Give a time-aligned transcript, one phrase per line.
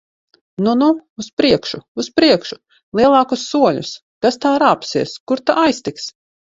[0.67, 0.87] Nu, nu!
[1.23, 1.81] Uz priekšu!
[2.05, 2.59] Uz priekšu!
[3.03, 3.95] Lielākus soļus!
[4.27, 5.19] Kas tā rāpsies!
[5.29, 6.15] Kur ta aiztiks!